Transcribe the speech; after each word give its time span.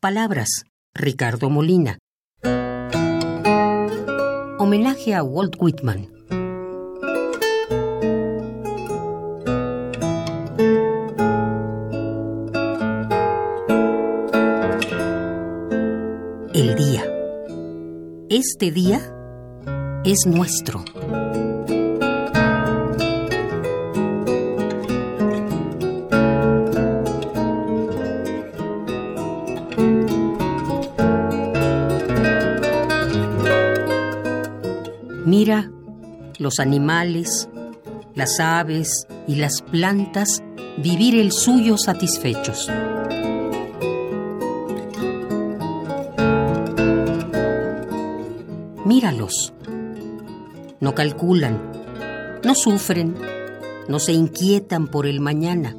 Palabras, 0.00 0.64
Ricardo 0.94 1.50
Molina. 1.50 1.98
Homenaje 4.58 5.14
a 5.14 5.22
Walt 5.22 5.56
Whitman. 5.58 6.08
El 16.54 16.74
día. 16.76 17.04
Este 18.30 18.70
día 18.70 19.02
es 20.06 20.24
nuestro. 20.24 20.82
Mira 35.30 35.70
los 36.40 36.58
animales, 36.58 37.48
las 38.16 38.40
aves 38.40 39.06
y 39.28 39.36
las 39.36 39.62
plantas 39.62 40.42
vivir 40.78 41.14
el 41.14 41.30
suyo 41.30 41.78
satisfechos. 41.78 42.68
Míralos. 48.84 49.52
No 50.80 50.96
calculan, 50.96 51.60
no 52.42 52.56
sufren, 52.56 53.14
no 53.86 54.00
se 54.00 54.10
inquietan 54.10 54.88
por 54.88 55.06
el 55.06 55.20
mañana. 55.20 55.76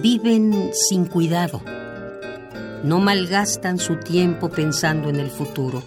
Viven 0.00 0.70
sin 0.72 1.04
cuidado. 1.04 1.60
No 2.84 3.00
malgastan 3.00 3.78
su 3.78 3.96
tiempo 3.96 4.48
pensando 4.50 5.08
en 5.08 5.16
el 5.16 5.30
futuro. 5.30 5.82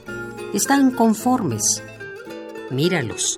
Están 0.53 0.91
conformes. 0.91 1.81
Míralos. 2.69 3.37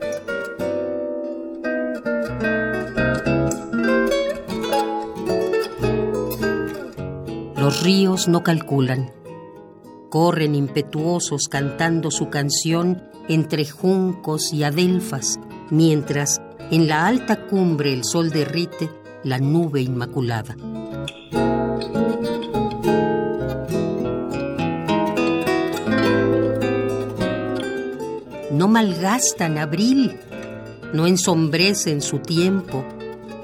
Los 7.55 7.83
ríos 7.83 8.27
no 8.27 8.43
calculan. 8.43 9.11
Corren 10.09 10.55
impetuosos 10.55 11.47
cantando 11.47 12.09
su 12.09 12.29
canción 12.29 13.03
entre 13.29 13.65
juncos 13.65 14.51
y 14.51 14.63
adelfas, 14.63 15.39
mientras 15.69 16.41
en 16.71 16.87
la 16.87 17.05
alta 17.05 17.45
cumbre 17.45 17.93
el 17.93 18.03
sol 18.03 18.31
derrite 18.31 18.89
la 19.23 19.37
nube 19.37 19.81
inmaculada. 19.81 20.55
No 28.53 28.67
malgastan 28.67 29.57
abril, 29.57 30.19
no 30.93 31.07
ensombrecen 31.07 32.03
su 32.03 32.19
tiempo, 32.19 32.85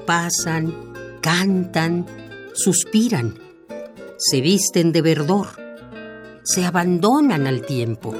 pasan, 0.06 0.72
cantan, 1.20 2.06
suspiran, 2.54 3.34
se 4.16 4.40
visten 4.40 4.92
de 4.92 5.02
verdor, 5.02 5.48
se 6.44 6.64
abandonan 6.64 7.48
al 7.48 7.62
tiempo. 7.66 8.14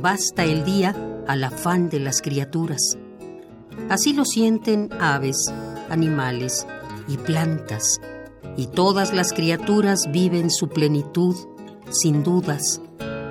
Basta 0.00 0.44
el 0.44 0.64
día 0.64 0.94
al 1.26 1.42
afán 1.42 1.90
de 1.90 1.98
las 1.98 2.22
criaturas. 2.22 2.96
Así 3.88 4.12
lo 4.12 4.24
sienten 4.24 4.90
aves, 5.00 5.52
animales 5.88 6.68
y 7.08 7.16
plantas, 7.16 8.00
y 8.56 8.66
todas 8.66 9.12
las 9.12 9.32
criaturas 9.32 10.08
viven 10.12 10.50
su 10.50 10.68
plenitud 10.68 11.36
sin 11.90 12.22
dudas, 12.22 12.80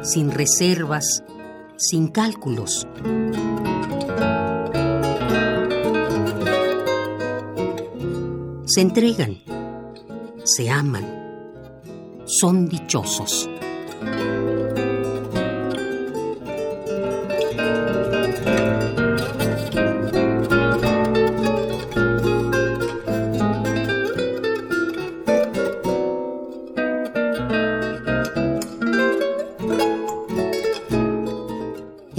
sin 0.02 0.32
reservas, 0.32 1.24
sin 1.78 2.08
cálculos. 2.08 2.88
Se 8.66 8.82
entregan, 8.82 9.38
se 10.44 10.70
aman, 10.70 11.06
son 12.26 12.68
dichosos. 12.68 13.50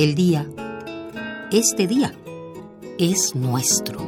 El 0.00 0.14
día, 0.14 0.48
este 1.52 1.86
día, 1.86 2.14
es 2.98 3.34
nuestro. 3.34 4.00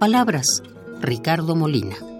Palabras, 0.00 0.60
Ricardo 1.00 1.54
Molina. 1.54 2.15